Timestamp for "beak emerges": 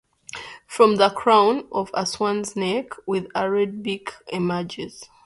3.83-5.03